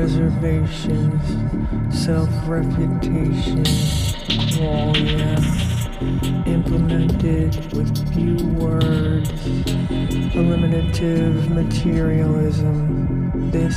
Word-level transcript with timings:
reservations, 0.00 1.20
self-refutation, 1.94 3.62
qualia, 4.56 5.36
oh, 6.00 6.50
implemented 6.50 7.52
with 7.74 7.90
few 8.14 8.36
words, 8.54 9.30
eliminative 10.34 11.50
materialism, 11.50 13.30
this 13.50 13.76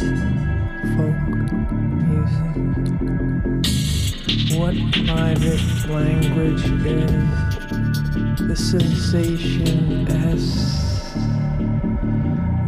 folk 0.95 1.19
music. 2.07 2.55
What 4.57 4.75
private 5.05 5.63
language 5.89 6.63
is 6.85 7.11
the 8.47 8.55
sensation 8.55 10.07
S? 10.07 10.45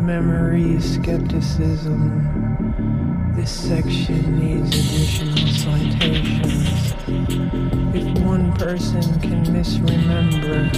Memory 0.01 0.82
skepticism. 0.82 2.45
This 3.36 3.51
section 3.51 4.39
needs 4.39 4.70
additional 4.70 5.47
citations. 5.47 6.93
If 7.93 8.20
one 8.24 8.53
person 8.53 9.20
can 9.20 9.43
misremember, 9.51 10.70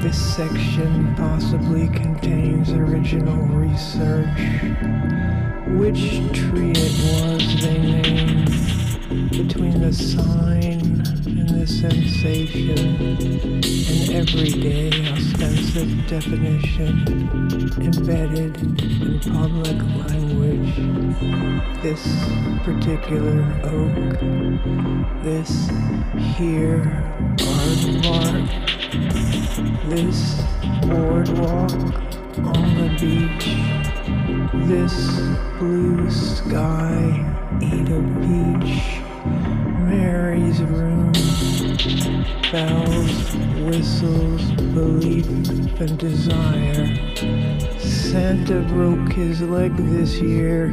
this 0.00 0.18
section 0.36 1.14
possibly 1.14 1.88
contains 1.88 2.72
original 2.72 3.44
research. 3.46 4.38
Which 5.78 6.20
tree 6.32 6.72
it 6.74 6.94
was 7.12 7.62
they 7.62 7.78
named 7.78 9.30
between 9.30 9.80
the 9.80 9.92
sign 9.92 10.80
and 11.26 11.48
the 11.48 11.66
sensation, 11.66 12.78
and 13.62 14.10
everyday 14.10 15.01
ostensive 15.74 16.06
definition 16.06 16.92
embedded 17.80 18.56
in 18.60 19.20
public 19.20 19.78
language. 20.06 20.76
This 21.82 22.02
particular 22.62 23.42
oak, 23.64 24.20
this 25.22 25.70
here 26.36 26.82
aardvark, 27.38 28.48
this 29.88 30.42
boardwalk 30.82 31.72
on 32.56 32.74
the 32.76 32.88
beach, 33.00 33.46
this 34.68 34.94
blue 35.58 36.10
sky, 36.10 37.00
eat 37.62 37.88
a 37.88 38.02
peach. 38.20 39.00
Mary's 39.88 40.60
room, 40.62 41.12
bells, 42.50 43.34
whistles, 43.64 44.51
belief 44.74 45.26
and 45.80 45.98
desire. 45.98 46.86
Santa 47.78 48.60
broke 48.68 49.12
his 49.12 49.40
leg 49.42 49.76
this 49.76 50.20
year, 50.20 50.68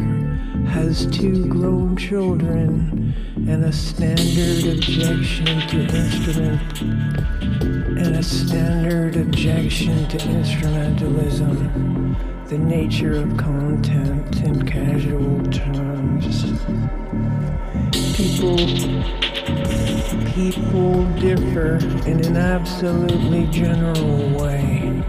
has 0.68 1.06
two 1.08 1.48
grown 1.48 1.98
children, 1.98 3.14
and 3.36 3.66
a 3.66 3.72
standard 3.72 4.78
objection 4.78 5.68
to 5.68 5.82
instrument, 5.96 6.82
and 6.82 8.16
a 8.16 8.24
standard 8.24 9.16
objection 9.16 10.08
to 10.08 10.18
instrumentalism. 10.18 12.18
The 12.48 12.58
nature 12.58 13.18
of 13.18 13.38
content 13.38 14.42
in 14.42 14.66
casual 14.66 15.44
terms 15.52 16.46
people 18.20 18.58
people 20.40 21.04
differ 21.16 21.80
in 22.08 22.24
an 22.24 22.38
absolutely 22.38 23.46
general 23.48 24.30
way. 24.40 25.04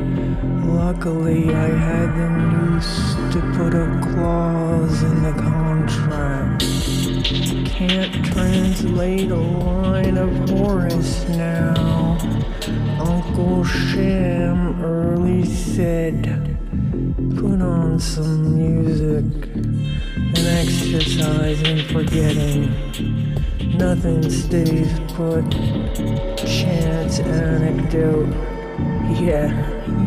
Luckily, 0.64 1.54
I 1.54 1.68
had 1.68 2.08
the 2.18 2.28
noose 2.50 3.14
to 3.34 3.40
put 3.56 3.72
a 3.72 3.86
clause 4.12 5.04
in 5.04 5.22
the 5.22 5.32
contract. 5.40 6.64
Can't 7.70 8.26
translate 8.26 9.30
a 9.30 9.36
line 9.36 10.18
of 10.18 10.50
Horace 10.50 11.28
now. 11.28 12.18
Uncle 12.98 13.62
Sham 13.62 14.82
early 14.82 15.44
said, 15.44 16.24
put 17.36 17.62
on 17.62 18.00
some 18.00 18.58
music 18.58 19.24
and 19.54 20.38
exercise 20.38 21.62
in 21.62 21.86
forgetting. 21.86 23.09
Nothing 23.80 24.28
stays 24.28 25.00
put. 25.14 25.50
Chance 26.36 27.20
anecdote. 27.20 28.28
Yeah, 29.18 29.48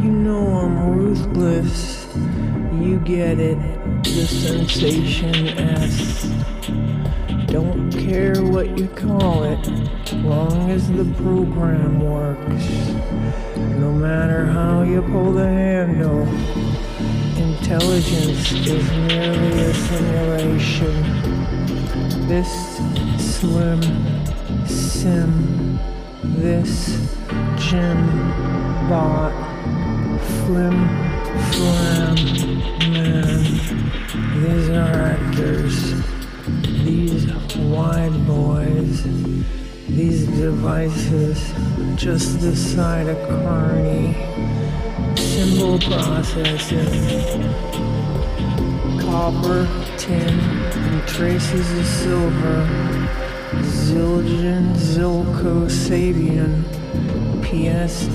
you 0.04 0.12
know 0.12 0.46
I'm 0.60 0.96
ruthless. 0.96 2.06
You 2.80 3.00
get 3.00 3.40
it. 3.40 3.58
The 4.04 4.28
sensation 4.28 5.48
S. 5.58 6.24
Don't 7.48 7.92
care 7.92 8.44
what 8.44 8.78
you 8.78 8.88
call 8.90 9.44
it, 9.44 9.68
long 10.18 10.70
as 10.70 10.92
the 10.92 11.06
program 11.24 12.00
works. 12.00 12.68
No 13.80 13.92
matter 13.92 14.46
how 14.46 14.84
you 14.84 15.02
pull 15.02 15.34
the 15.34 15.48
handle. 15.48 16.28
Intelligence 17.42 18.52
is 18.52 18.92
merely 18.92 19.62
a 19.62 19.74
simulation. 19.74 21.23
This 22.28 22.78
slim 23.18 23.82
sim, 24.66 25.80
this 26.24 27.16
gym 27.58 28.08
bot, 28.90 29.34
flim 30.46 30.78
flam 31.52 32.16
man. 32.92 33.44
These 34.42 34.70
are 34.70 34.96
actors. 35.14 36.04
These 36.84 37.34
wide 37.56 38.26
boys. 38.26 39.04
These 39.88 40.26
devices 40.28 41.54
just 41.96 42.40
the 42.42 42.56
side 42.56 43.08
of 43.08 43.18
Carney 43.28 44.16
symbol 45.16 45.80
processing. 45.80 46.88
Copper, 49.00 49.68
tin, 49.98 50.63
traces 51.08 51.72
of 51.78 51.86
silver. 51.86 52.68
Zildjian, 53.62 54.74
Zilco, 54.76 55.68
Sabian. 55.70 56.64
PS, 57.44 58.08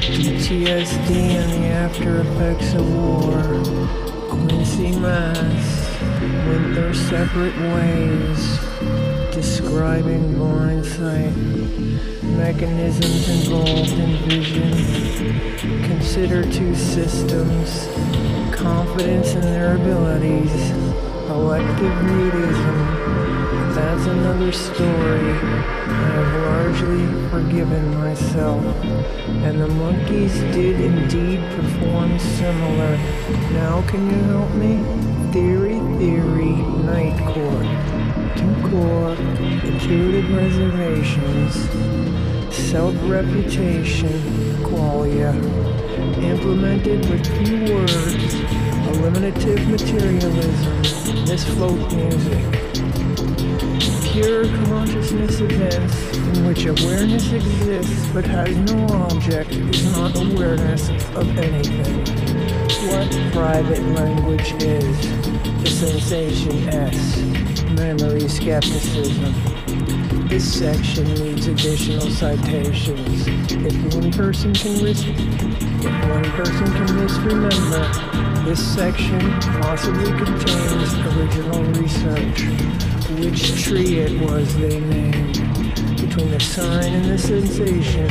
PTSD 0.00 1.10
and 1.10 1.52
the 1.52 1.66
after 1.68 2.20
effects 2.20 2.74
of 2.74 2.84
war. 2.94 3.42
Quincy, 4.28 4.98
Mass. 4.98 6.00
Went 6.46 6.74
their 6.74 6.94
separate 6.94 7.56
ways. 7.74 8.58
Describing 9.32 10.34
blind 10.34 10.84
sight 10.84 11.36
mechanisms 12.40 13.28
involved 13.28 13.92
in 13.92 14.16
vision. 14.28 14.72
Consider 15.84 16.42
two 16.50 16.74
systems, 16.74 17.86
confidence 18.50 19.34
in 19.34 19.42
their 19.42 19.76
abilities, 19.76 20.50
elective 21.30 21.92
mutism. 22.10 23.74
That's 23.74 24.06
another 24.06 24.50
story. 24.50 25.30
I 25.86 26.08
have 26.18 26.32
largely 26.42 27.30
forgiven 27.30 27.94
myself. 27.98 28.64
And 29.46 29.60
the 29.60 29.68
monkeys 29.68 30.34
did 30.54 30.80
indeed 30.80 31.40
perform 31.54 32.18
similar. 32.18 32.96
Now 33.52 33.82
can 33.86 34.06
you 34.10 34.20
help 34.34 34.50
me? 34.54 34.82
Theory, 35.32 35.78
theory, 35.98 36.56
night 36.90 37.18
court. 37.32 37.68
Two 38.36 38.54
core, 38.68 39.14
intuitive 39.64 40.32
reservations, 40.34 41.54
self-refutation, 42.54 44.10
qualia, 44.64 45.32
implemented 46.22 47.08
with 47.08 47.24
few 47.38 47.74
words, 47.74 48.34
eliminative 48.90 49.68
materialism, 49.68 50.99
this 51.30 51.44
folk 51.56 51.78
music. 51.92 52.44
Pure 54.10 54.46
consciousness 54.66 55.38
events 55.38 56.16
in 56.16 56.44
which 56.44 56.66
awareness 56.66 57.30
exists 57.30 58.08
but 58.12 58.24
has 58.24 58.56
no 58.72 58.84
object 59.06 59.52
is 59.52 59.96
not 59.96 60.10
awareness 60.16 60.88
of 61.14 61.38
anything. 61.38 61.98
What 62.90 63.08
private 63.32 63.80
language 63.94 64.54
is? 64.60 64.98
The 65.62 65.70
sensation 65.70 66.68
S. 66.68 67.20
Memory 67.78 68.28
skepticism. 68.28 69.32
This 70.26 70.58
section 70.58 71.04
needs 71.14 71.46
additional 71.46 72.10
citations. 72.10 73.28
If 73.52 73.94
one 73.94 74.10
person 74.10 74.52
can 74.52 74.82
mis- 74.82 75.04
if 75.06 76.08
one 76.08 76.24
person 76.32 76.66
can 76.72 76.96
misremember, 76.96 78.29
this 78.44 78.74
section 78.74 79.20
possibly 79.60 80.06
contains 80.06 80.94
original 81.14 81.62
research. 81.80 82.42
Which 83.20 83.62
tree 83.62 83.98
it 83.98 84.20
was 84.20 84.56
they 84.56 84.80
named. 84.80 85.34
Between 86.00 86.30
the 86.30 86.40
sign 86.40 86.92
and 86.94 87.04
the 87.04 87.18
sensation, 87.18 88.10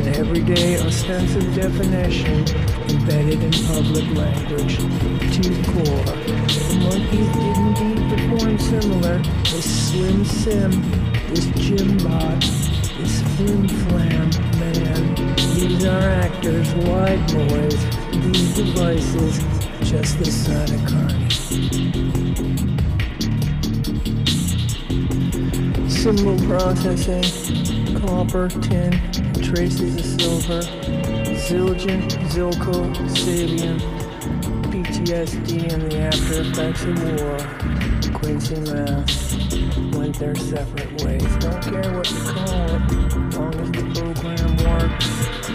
an 0.00 0.08
everyday 0.14 0.80
ostensive 0.80 1.54
definition 1.54 2.46
embedded 2.88 3.44
in 3.44 3.52
public 3.68 4.06
language. 4.16 4.78
Too 5.36 5.54
core. 5.70 6.04
The 6.04 6.78
monkeys 6.80 7.28
did 7.36 7.56
indeed 7.58 8.00
perform 8.10 8.58
similar. 8.58 9.18
This 9.44 9.90
slim 9.90 10.24
sim, 10.24 10.70
this 11.28 11.46
gym 11.56 11.98
bot, 11.98 12.40
this 12.40 13.22
flim 13.36 13.68
flam 13.68 14.30
man. 14.58 15.36
These 15.54 15.84
are 15.84 16.08
actors, 16.08 16.72
wide 16.74 17.24
boys. 17.32 17.99
These 18.12 18.54
devices 18.54 19.38
just 19.88 20.18
the 20.18 20.24
side 20.24 20.70
of 20.70 20.84
carnage. 20.86 21.38
Simple 25.88 26.36
processing, 26.46 28.00
copper, 28.00 28.48
tin, 28.48 28.92
traces 29.42 29.96
of 29.96 30.20
silver, 30.20 30.62
Zildjian, 31.46 32.08
Zilco, 32.30 32.94
Sabian, 33.10 33.78
PTSD 34.70 35.72
and 35.72 35.82
the 35.90 35.98
after 35.98 36.42
effects 36.42 36.84
of 36.84 36.96
war. 37.20 37.38
Quincy 38.14 38.56
Mass 38.72 39.34
went 39.94 40.18
their 40.18 40.34
separate 40.34 41.02
ways. 41.02 41.36
Don't 41.36 41.62
care 41.62 41.96
what 41.96 42.10
you 42.10 42.18
call 42.18 42.74
it, 42.74 43.34
long 43.34 43.54
as 43.54 43.70
the 43.70 43.82
program 43.94 44.56
works 44.64 45.49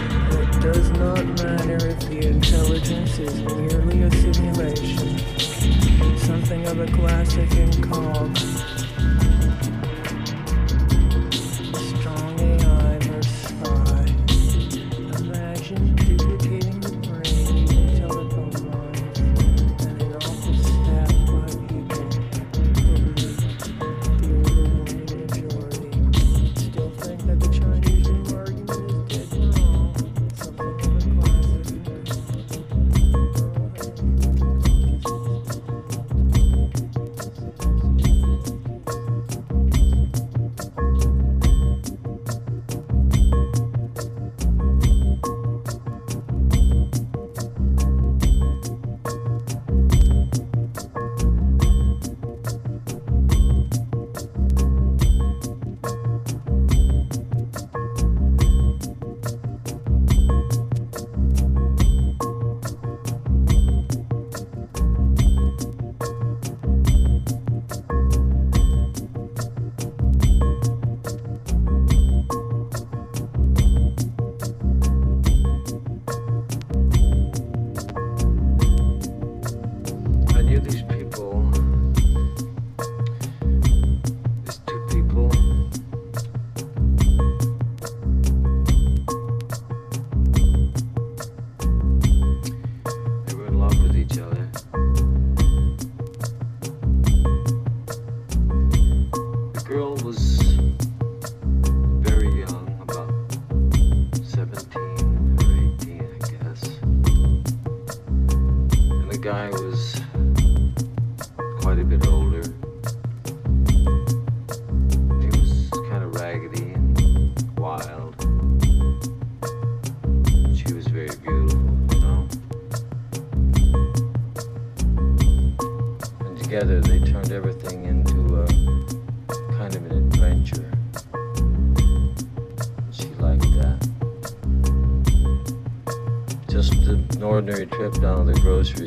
does 0.72 0.90
not 0.90 1.24
matter 1.44 1.86
if 1.86 2.00
the 2.08 2.26
intelligence 2.26 3.20
is 3.20 3.40
merely 3.42 4.02
a 4.02 4.10
simulation, 4.10 5.16
something 6.18 6.66
of 6.66 6.80
a 6.80 6.86
classic 6.88 7.52
in 7.52 7.70
calm. 7.82 8.75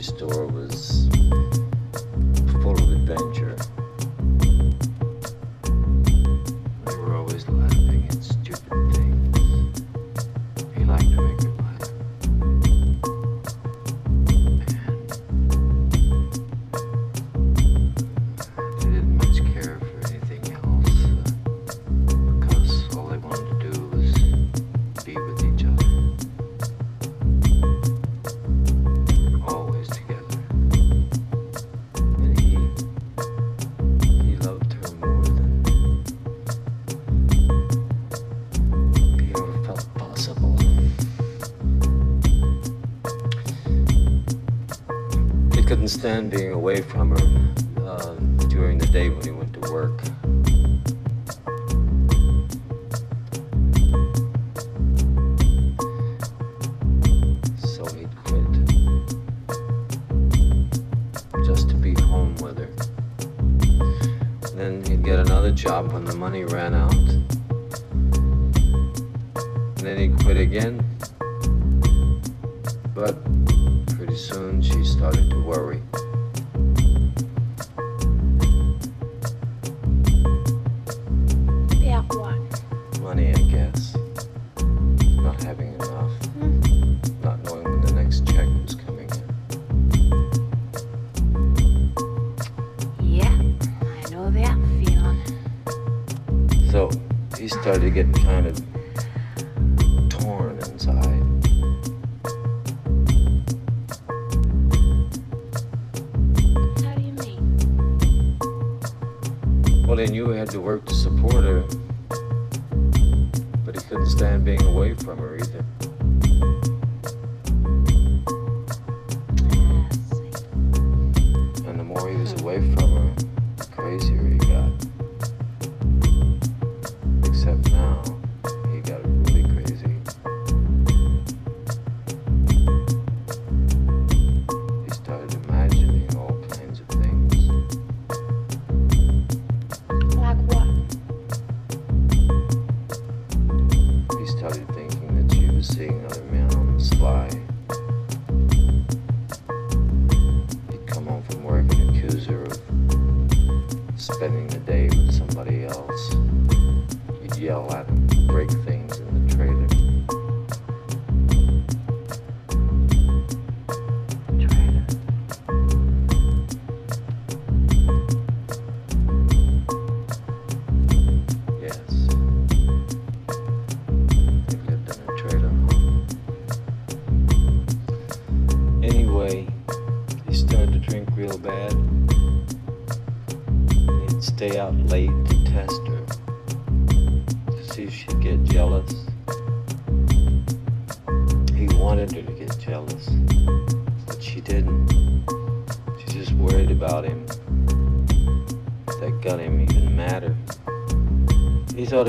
store 0.10 0.48
was 0.48 0.69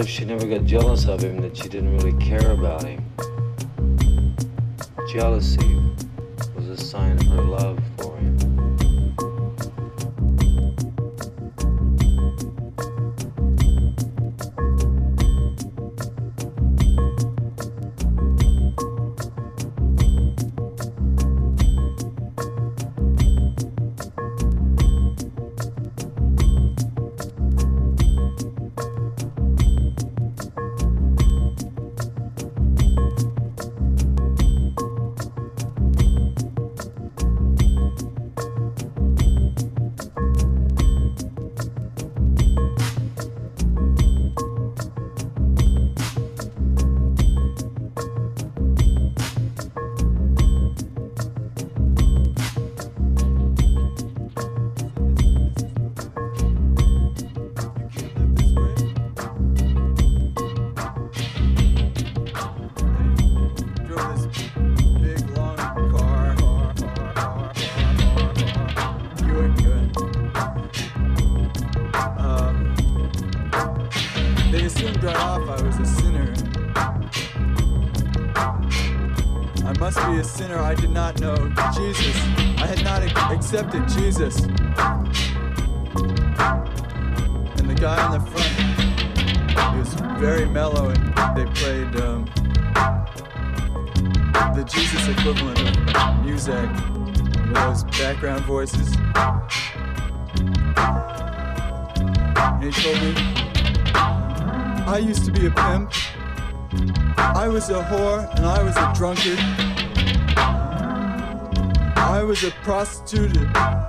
if 0.01 0.09
she 0.09 0.25
never 0.25 0.47
got 0.47 0.65
jealous 0.65 1.07
of 1.07 1.23
him, 1.23 1.41
that 1.43 1.57
she 1.57 1.69
didn't 1.69 1.95
really 1.97 2.17
care 2.25 2.53
about 2.53 2.83
him. 2.85 3.00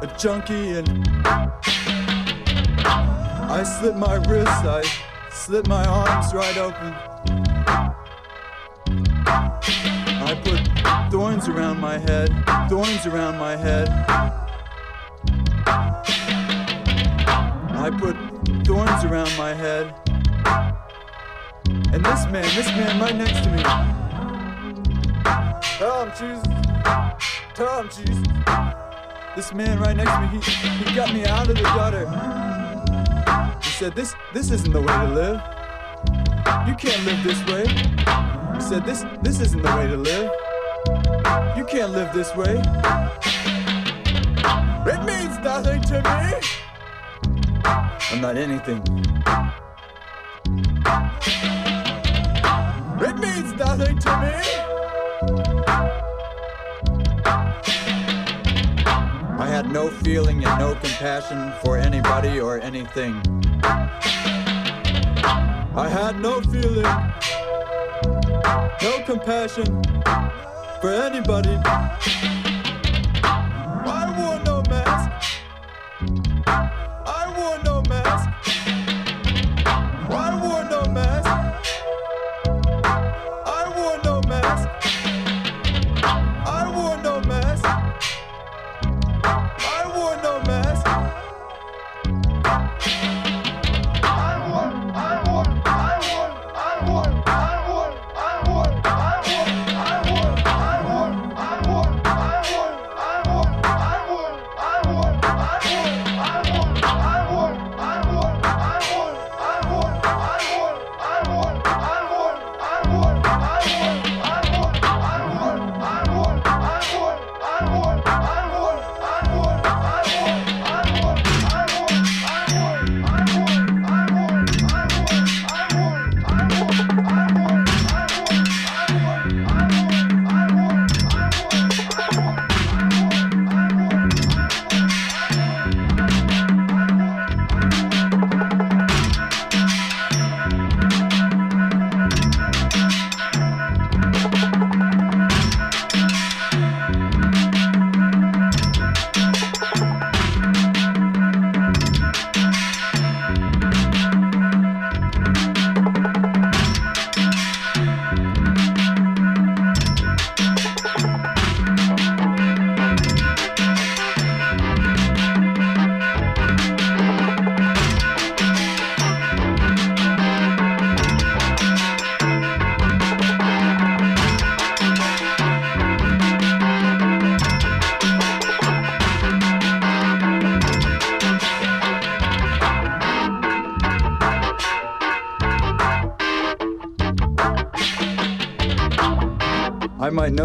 A, 0.01 0.07
junkie, 0.17 0.71
and 0.71 1.07
I 2.85 3.63
slit 3.63 3.95
my 3.95 4.15
wrists, 4.27 4.65
I 4.65 4.83
slit 5.31 5.67
my 5.67 5.85
arms 5.85 6.33
right 6.33 6.57
open. 6.57 6.93
I 10.23 10.35
put 10.43 11.11
thorns 11.11 11.47
around 11.47 11.79
my 11.79 11.97
head, 11.97 12.29
thorns 12.69 13.05
around 13.05 13.37
my 13.37 13.55
head. 13.55 13.89
I 17.77 17.89
put 17.89 18.15
thorns 18.65 19.03
around 19.03 19.35
my 19.37 19.53
head. 19.53 19.93
And 21.93 22.03
this 22.05 22.25
man, 22.27 22.43
this 22.55 22.67
man 22.67 22.99
right 22.99 23.15
next 23.15 23.43
to 23.43 23.51
me. 23.51 23.63
Him, 25.81 26.11
Jesus. 26.17 26.43
Tell 27.55 27.83
Jesus. 27.85 28.50
This 29.33 29.53
man 29.53 29.79
right 29.79 29.95
next 29.95 30.11
to 30.11 30.19
me, 30.19 30.27
he, 30.27 30.39
he 30.83 30.95
got 30.95 31.13
me 31.13 31.23
out 31.25 31.47
of 31.49 31.55
the 31.55 31.63
gutter. 31.63 32.05
He 33.63 33.69
said, 33.69 33.95
this, 33.95 34.13
this 34.33 34.51
isn't 34.51 34.73
the 34.73 34.81
way 34.81 34.87
to 34.87 35.07
live. 35.07 35.41
You 36.67 36.75
can't 36.75 37.05
live 37.05 37.23
this 37.23 37.41
way. 37.45 37.65
He 38.55 38.61
said, 38.61 38.85
this, 38.85 39.05
this 39.21 39.39
isn't 39.39 39.61
the 39.61 39.75
way 39.77 39.87
to 39.87 39.95
live. 39.95 40.29
You 41.55 41.63
can't 41.63 41.93
live 41.93 42.13
this 42.13 42.35
way. 42.35 42.61
It 44.91 45.03
means 45.05 45.39
nothing 45.39 45.81
to 45.83 46.01
me. 46.01 46.41
I'm 47.63 48.19
not 48.19 48.35
anything. 48.35 48.81
It 52.99 53.17
means 53.17 53.53
nothing 53.53 53.97
to 53.97 54.17
me. 54.19 54.70
No 59.71 59.89
feeling 59.89 60.43
and 60.43 60.59
no 60.59 60.75
compassion 60.75 61.53
for 61.63 61.77
anybody 61.77 62.39
or 62.41 62.59
anything. 62.59 63.13
I 65.73 65.87
had 65.89 66.19
no 66.19 66.41
feeling, 66.41 66.83
no 68.81 69.03
compassion 69.05 69.81
for 70.81 70.89
anybody. 70.89 71.57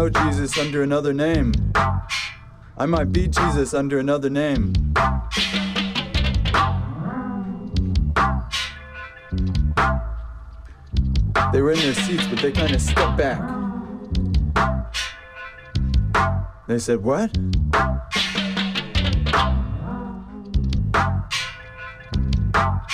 Jesus 0.09 0.57
under 0.57 0.83
another 0.83 1.13
name. 1.13 1.53
I 2.77 2.85
might 2.85 3.11
be 3.11 3.27
Jesus 3.27 3.73
under 3.73 3.99
another 3.99 4.29
name. 4.29 4.73
They 11.51 11.61
were 11.61 11.71
in 11.71 11.79
their 11.79 11.93
seats, 11.93 12.27
but 12.27 12.39
they 12.39 12.51
kind 12.51 12.75
of 12.75 12.81
stepped 12.81 13.17
back. 13.17 13.41
They 16.67 16.79
said, 16.79 17.03
What? 17.03 17.35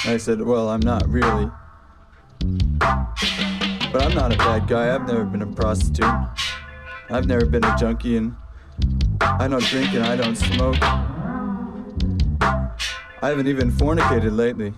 I 0.05 0.18
said, 0.18 0.41
Well, 0.41 0.70
I'm 0.70 0.82
not 0.82 1.07
really. 1.09 1.49
But 2.80 4.01
I'm 4.01 4.16
not 4.16 4.34
a 4.34 4.38
bad 4.38 4.68
guy. 4.68 4.93
I've 4.93 5.07
never 5.07 5.26
been 5.26 5.41
a 5.41 5.47
prostitute. 5.47 6.22
I've 7.14 7.28
never 7.28 7.45
been 7.45 7.64
a 7.64 7.76
junkie 7.78 8.18
and 8.18 8.36
I 9.22 9.47
don't 9.47 9.64
drink 9.66 9.93
and 9.93 10.03
I 10.03 10.16
don't 10.16 10.36
smoke. 10.36 10.82
I 13.22 13.30
haven't 13.30 13.45
even 13.45 13.72
fornicated 13.72 14.36
lately. 14.36 14.74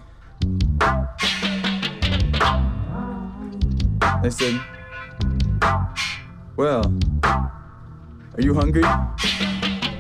They 4.22 4.30
said, 4.30 4.60
Well, 6.58 6.94
are 7.24 8.42
you 8.42 8.54
hungry? 8.54 8.84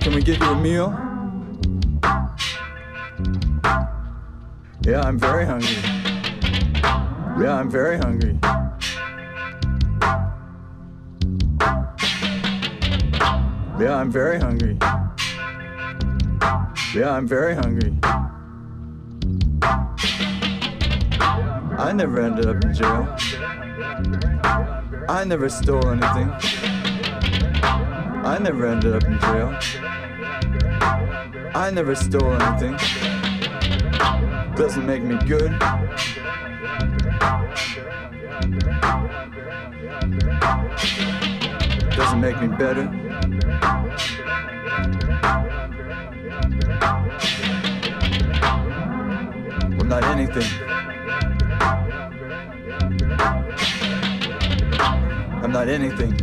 Can 0.01 0.13
we 0.13 0.21
get 0.21 0.37
you 0.41 0.47
a 0.47 0.59
meal? 0.59 0.91
Yeah, 4.81 5.03
I'm 5.03 5.17
very 5.17 5.45
hungry. 5.45 5.77
Yeah, 7.41 7.55
I'm 7.55 7.71
very 7.71 7.97
hungry. 7.97 8.37
Yeah, 13.77 13.97
I'm 13.97 14.09
very 14.09 14.39
hungry. 14.39 14.77
Yeah, 16.93 17.11
I'm 17.11 17.27
very 17.27 17.53
hungry. 17.53 17.93
I 21.77 21.91
never 21.93 22.21
ended 22.21 22.45
up 22.45 22.63
in 22.63 22.73
jail. 22.73 23.05
I 25.09 25.25
never 25.25 25.49
stole 25.49 25.89
anything. 25.89 26.31
I 28.23 28.37
never 28.39 28.65
ended 28.65 28.95
up 28.95 29.03
in 29.03 29.19
jail. 29.19 29.59
I 31.53 31.69
never 31.69 31.95
stole 31.95 32.31
anything. 32.31 32.77
Doesn't 34.55 34.85
make 34.85 35.03
me 35.03 35.17
good. 35.27 35.51
Doesn't 41.97 42.21
make 42.21 42.39
me 42.39 42.47
better. 42.47 42.89
I'm 44.67 44.97
not 49.87 50.03
anything. 50.05 50.43
I'm 55.43 55.51
not 55.51 55.69
anything. 55.69 56.13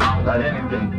Anything, 0.00 0.24
not 0.24 0.40
anything, 0.40 0.95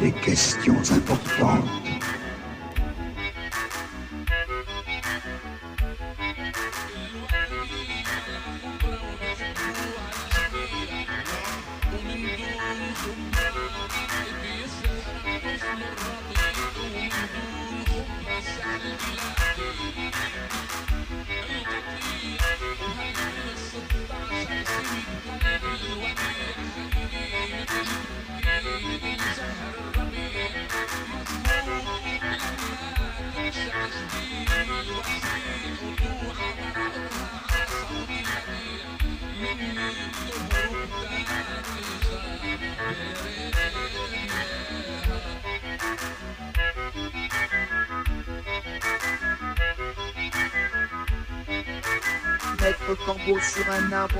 Des 0.00 0.12
questions 0.12 0.90
importantes 0.92 1.79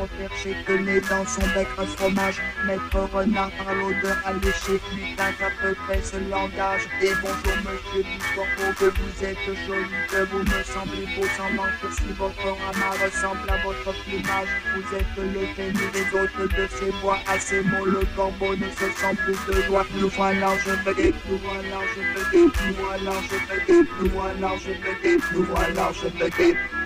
arbre 0.00 0.08
perché 0.18 0.56
tenait 0.66 1.00
dans 1.00 1.26
son 1.26 1.42
bec 1.54 1.68
un 1.78 1.86
fromage. 1.86 2.36
Maître 2.66 3.08
renard 3.12 3.50
par 3.52 3.74
l'odeur 3.74 4.16
alléchée, 4.24 4.80
lutin 4.94 5.32
à 5.40 5.50
peu 5.62 5.74
près 5.86 6.00
ce 6.02 6.16
langage. 6.30 6.82
Et 7.02 7.12
bonjour 7.22 7.56
monsieur 7.64 8.02
Bicorpo, 8.02 8.66
que 8.78 8.84
vous 8.84 9.24
êtes 9.24 9.44
joli, 9.66 9.96
que 10.08 10.24
vous 10.30 10.38
me 10.38 10.62
semblez 10.64 11.06
beau 11.16 11.26
sans 11.36 11.50
manque 11.54 11.92
si 11.92 12.12
votre 12.18 12.42
ramas 12.42 12.96
ressemble 13.04 13.50
à 13.50 13.56
votre 13.64 13.92
plumage. 14.04 14.48
Vous 14.74 14.96
êtes 14.96 15.16
le 15.16 15.54
ténu 15.54 15.84
des 15.92 16.18
hôtes 16.18 16.50
de 16.56 16.66
ces 16.78 16.92
bois, 17.00 17.18
à 17.26 17.38
ces 17.38 17.62
mots 17.62 17.86
le 17.86 18.02
corbeau 18.16 18.54
ne 18.56 18.68
se 18.70 18.88
sent 18.98 19.16
plus 19.24 19.54
de 19.54 19.62
joie. 19.62 19.86
Nous 19.96 20.08
voilà 20.08 20.48
je 20.64 20.70
veux 20.70 21.12
nous 21.28 21.38
voilà 21.38 21.80
je 21.94 22.00
veux 22.00 22.44
nous 22.44 22.52
voilà 22.78 23.12
je 23.28 23.64
veux 23.64 23.86
nous 24.02 24.10
voilà 24.10 24.50
je 24.58 24.70
veux 24.70 25.18
nous 25.32 25.44
voilà 25.44 25.92
je 25.92 26.08
veux 26.08 26.79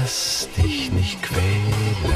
Lass 0.00 0.48
dich 0.56 0.90
nicht 0.90 1.22
quälen. 1.22 2.13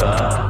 Fuck. 0.00 0.49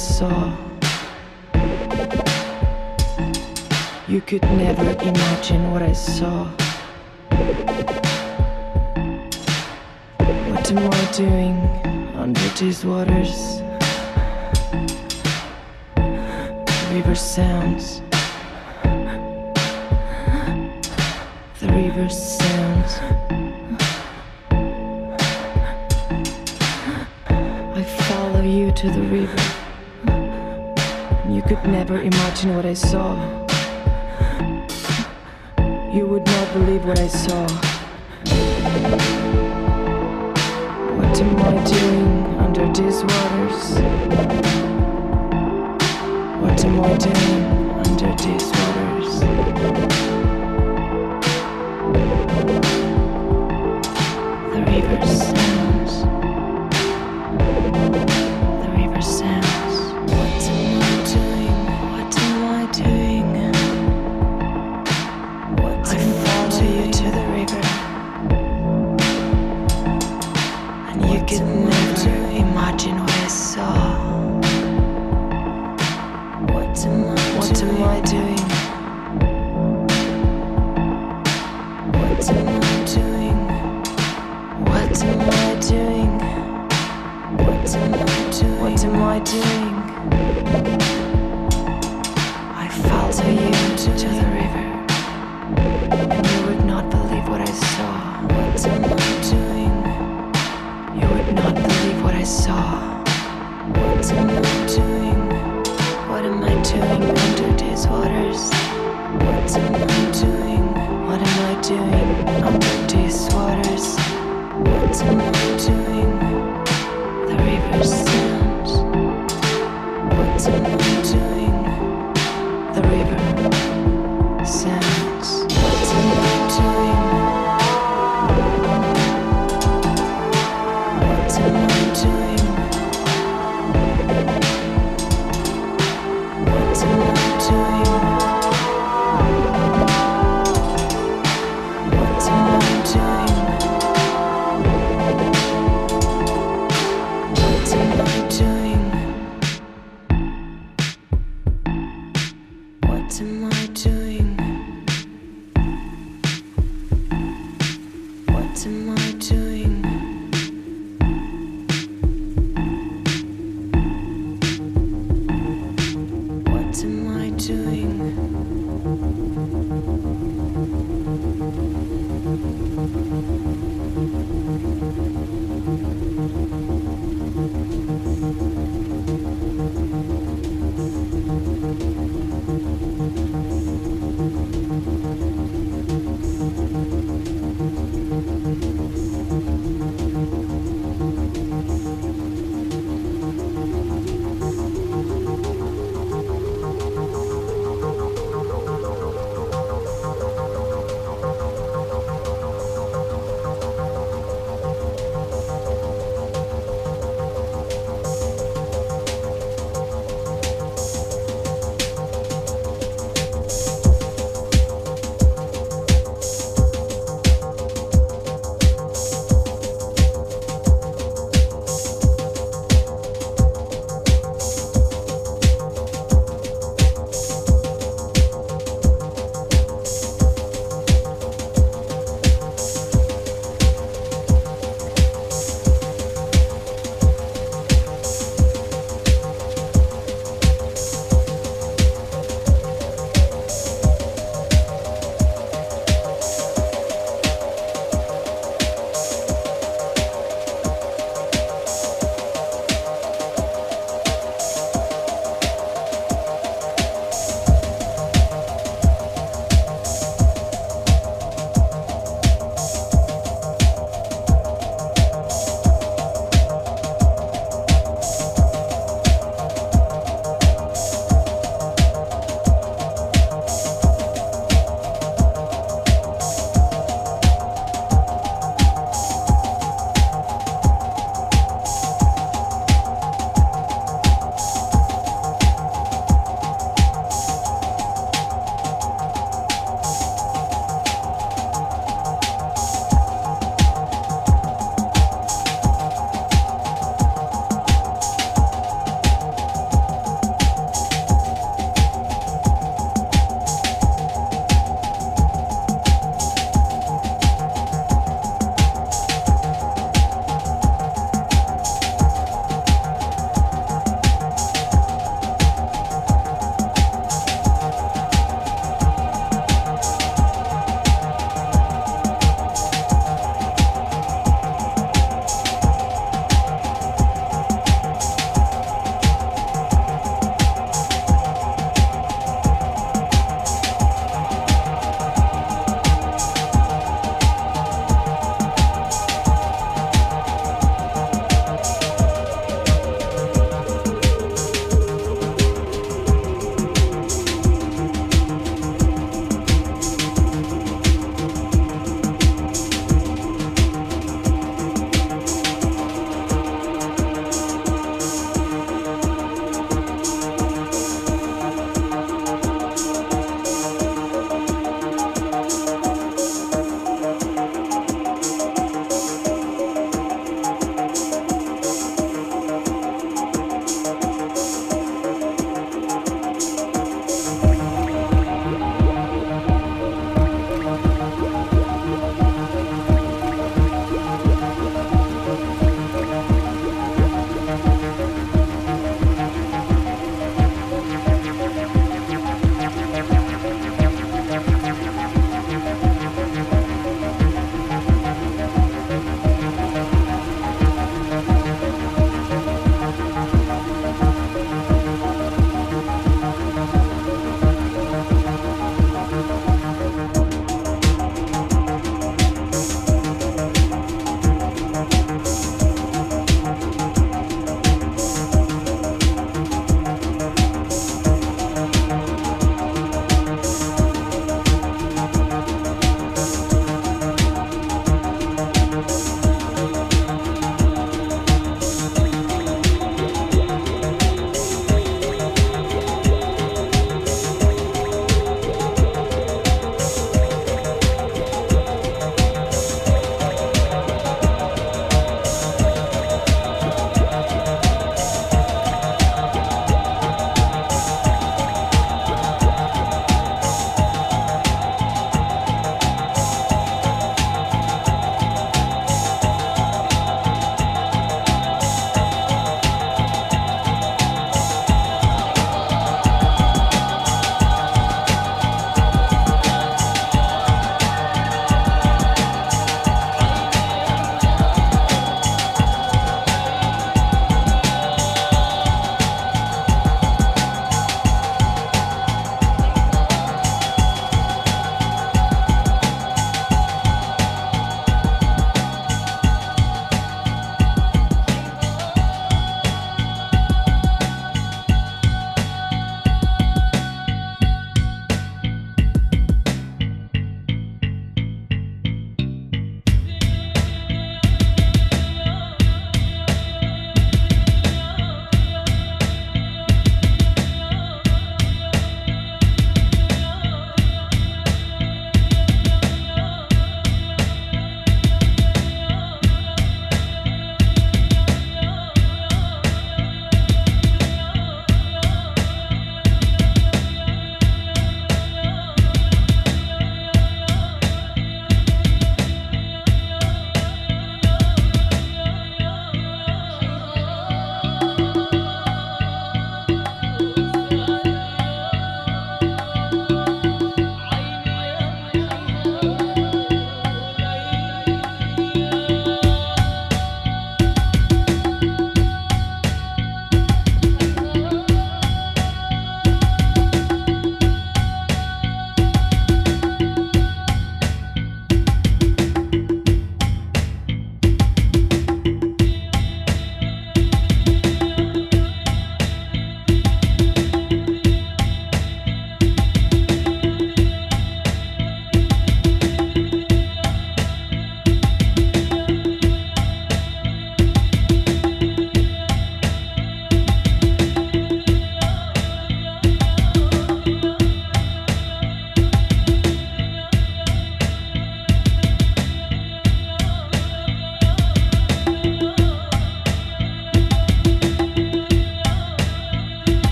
saw. 0.00 0.56
You 4.08 4.22
could 4.22 4.42
never 4.42 4.92
imagine 5.02 5.70
what 5.70 5.82
I 5.82 5.92
saw. 5.92 6.46
What 10.50 10.72
am 10.72 10.78
I 10.78 11.12
doing 11.12 11.56
under 12.16 12.48
these 12.58 12.82
waters? 12.82 13.60
River 16.90 17.14
sounds. 17.14 18.00
imagine 32.42 32.56
what 32.56 32.64
I 32.64 32.74
saw. 32.74 33.16
You 35.92 36.06
would 36.06 36.24
not 36.24 36.52
believe 36.54 36.84
what 36.84 36.98
I 36.98 37.08
saw. 37.08 37.69